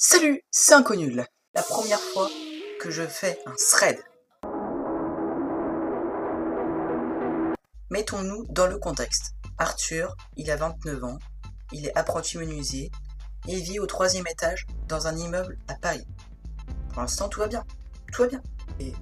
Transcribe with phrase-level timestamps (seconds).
[0.00, 1.26] Salut, c'est Inconnul.
[1.54, 2.28] La première fois
[2.80, 3.98] que je fais un thread.
[7.90, 9.34] Mettons-nous dans le contexte.
[9.58, 11.18] Arthur, il a 29 ans,
[11.72, 12.92] il est apprenti menuisier
[13.48, 16.06] et vit au troisième étage dans un immeuble à Paris.
[16.92, 17.64] Pour l'instant, tout va bien.
[18.12, 18.42] Tout va bien.
[18.78, 18.92] Et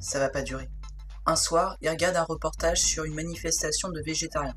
[0.00, 0.68] ça va pas durer.
[1.24, 4.54] Un soir, il regarde un reportage sur une manifestation de végétariens.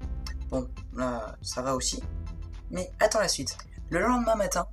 [0.50, 2.04] Bon, là, ça va aussi.
[2.70, 3.58] Mais attends la suite.
[3.90, 4.68] Le lendemain matin,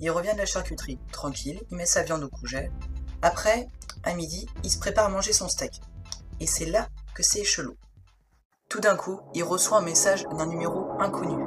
[0.00, 2.70] il revient de la charcuterie, tranquille, il met sa viande au courgette.
[3.22, 3.68] Après,
[4.04, 5.80] à midi, il se prépare à manger son steak.
[6.38, 7.76] Et c'est là que c'est chelou.
[8.68, 11.42] Tout d'un coup, il reçoit un message d'un numéro inconnu.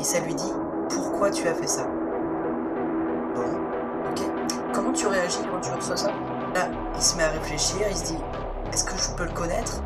[0.00, 0.52] Et ça lui dit
[0.90, 1.84] Pourquoi tu as fait ça?
[3.34, 3.54] Bon,
[4.10, 4.72] ok.
[4.74, 6.10] Comment tu réagis quand tu reçois ça?
[6.54, 8.18] Là, il se met à réfléchir, il se dit
[8.72, 9.80] Est-ce que je peux le connaître?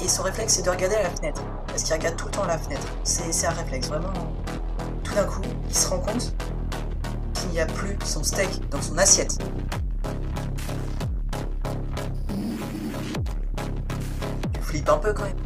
[0.00, 1.42] Et son réflexe, c'est de regarder à la fenêtre.
[1.68, 2.86] Parce qu'il regarde tout le temps la fenêtre.
[3.04, 4.12] C'est un réflexe, vraiment.
[5.04, 6.34] Tout d'un coup, il se rend compte
[7.54, 9.38] n'y a plus son steak dans son assiette.
[14.52, 15.36] Tu flippes un peu quand même.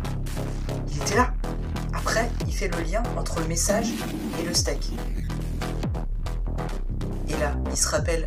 [0.90, 1.34] Il était là.
[1.92, 3.88] Après, il fait le lien entre le message
[4.40, 4.90] et le steak.
[7.28, 8.26] Et là, il se rappelle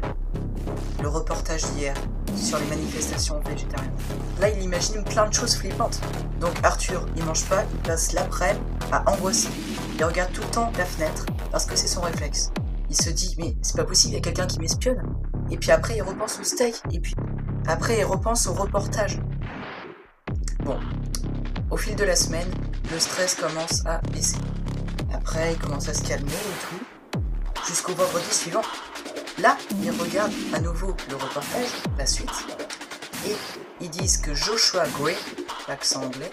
[1.02, 1.96] le reportage d'hier
[2.36, 3.92] sur les manifestations végétariennes.
[4.40, 6.00] Là, il imagine plein de choses flippantes.
[6.40, 9.50] Donc Arthur, il mange pas, il passe l'après-midi à angoisser.
[9.98, 12.52] Il regarde tout le temps la fenêtre parce que c'est son réflexe.
[12.92, 15.02] Il se dit, mais c'est pas possible, il y a quelqu'un qui m'espionne.
[15.50, 16.76] Et puis après, il repense au steak.
[16.92, 17.16] Et puis
[17.66, 19.18] après, il repense au reportage.
[20.66, 20.78] Bon,
[21.70, 22.50] au fil de la semaine,
[22.92, 24.36] le stress commence à baisser.
[25.14, 27.22] Après, il commence à se calmer et tout,
[27.66, 28.62] jusqu'au vendredi suivant.
[29.40, 32.46] Là, il regarde à nouveau le reportage, la suite,
[33.26, 33.38] et
[33.80, 35.16] ils disent que Joshua Gray,
[35.70, 36.32] l'accent anglais,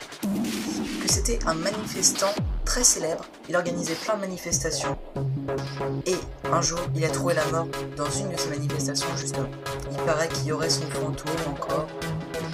[1.02, 2.34] que c'était un manifestant
[2.68, 3.24] très célèbre.
[3.48, 4.98] Il organisait plein de manifestations.
[6.04, 6.16] Et
[6.52, 7.66] un jour, il a trouvé la mort
[7.96, 9.48] dans une de ces manifestations, justement.
[9.90, 11.86] Il paraît qu'il y aurait son fantôme encore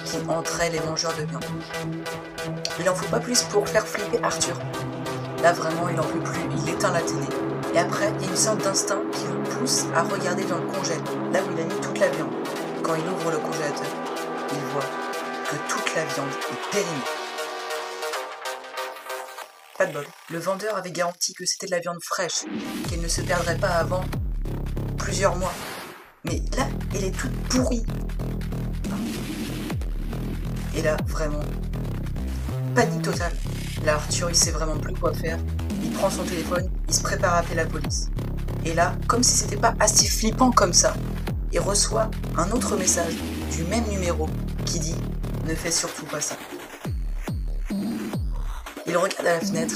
[0.05, 1.43] qui entrait les mangeurs de viande.
[2.79, 4.57] Il en faut pas plus pour faire flipper Arthur.
[5.43, 6.39] Là, vraiment, il en peut plus.
[6.63, 7.27] Il éteint la télé.
[7.73, 10.67] Et après, il y a une sorte d'instinct qui le pousse à regarder dans le
[10.67, 11.01] congèle,
[11.33, 12.31] là où il a mis toute la viande.
[12.83, 13.91] Quand il ouvre le congélateur,
[14.53, 14.89] il voit
[15.51, 17.24] que toute la viande est périmée.
[19.77, 20.05] Pas de bol.
[20.29, 22.45] Le vendeur avait garanti que c'était de la viande fraîche,
[22.87, 24.05] qu'elle ne se perdrait pas avant
[24.97, 25.51] plusieurs mois.
[26.23, 27.83] Mais là, elle est toute pourrie.
[30.73, 31.43] Et là, vraiment,
[32.73, 33.33] panique totale.
[33.83, 35.37] Là, Arthur, il sait vraiment plus quoi faire.
[35.83, 38.09] Il prend son téléphone, il se prépare à appeler la police.
[38.63, 40.93] Et là, comme si c'était pas assez flippant comme ça,
[41.51, 43.15] il reçoit un autre message
[43.51, 44.29] du même numéro
[44.65, 44.95] qui dit
[45.45, 46.37] Ne fais surtout pas ça.
[48.95, 49.75] Il regarde à la fenêtre,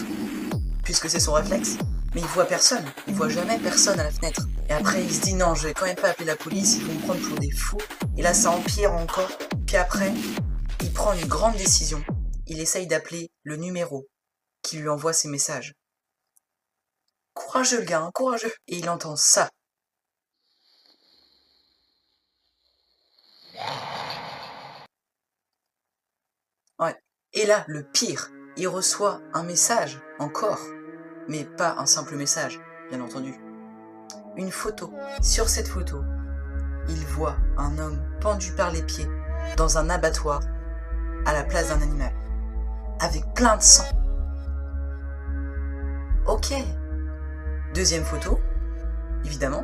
[0.85, 1.75] puisque c'est son réflexe,
[2.15, 2.85] mais il voit personne.
[3.05, 4.43] Il voit jamais personne à la fenêtre.
[4.69, 6.85] Et après, il se dit non, je vais quand même pas appeler la police, ils
[6.85, 7.81] vont me prendre pour des fous.
[8.15, 9.29] Et là, ça empire encore.
[9.67, 10.13] Puis après,
[10.79, 12.01] il prend une grande décision.
[12.47, 14.07] Il essaye d'appeler le numéro
[14.61, 15.73] qui lui envoie ses messages.
[17.33, 18.53] Courageux le gars, hein, courageux.
[18.69, 19.49] Et il entend ça.
[26.79, 26.95] Ouais.
[27.33, 30.59] Et là, le pire, il reçoit un message, encore,
[31.29, 32.59] mais pas un simple message,
[32.89, 33.33] bien entendu.
[34.35, 34.93] Une photo.
[35.21, 36.03] Sur cette photo,
[36.89, 39.07] il voit un homme pendu par les pieds
[39.55, 40.41] dans un abattoir
[41.25, 42.11] à la place d'un animal,
[42.99, 43.85] avec plein de sang.
[46.27, 46.53] Ok.
[47.73, 48.41] Deuxième photo,
[49.23, 49.63] évidemment.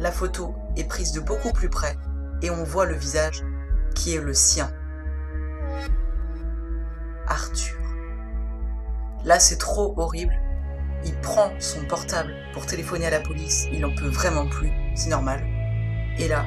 [0.00, 1.96] La photo est prise de beaucoup plus près
[2.42, 3.44] et on voit le visage
[3.94, 4.68] qui est le sien.
[7.28, 7.76] Arthur.
[9.24, 10.34] Là, c'est trop horrible.
[11.04, 13.66] Il prend son portable pour téléphoner à la police.
[13.72, 14.70] Il n'en peut vraiment plus.
[14.94, 15.44] C'est normal.
[16.18, 16.46] Et là,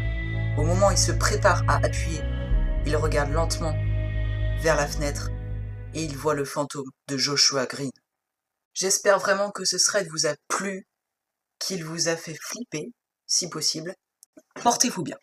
[0.58, 2.22] au moment où il se prépare à appuyer,
[2.86, 3.74] il regarde lentement
[4.62, 5.30] vers la fenêtre
[5.94, 7.92] et il voit le fantôme de Joshua Green.
[8.74, 10.88] J'espère vraiment que ce thread vous a plu,
[11.60, 12.92] qu'il vous a fait flipper,
[13.28, 13.94] si possible.
[14.62, 15.18] Portez-vous bien.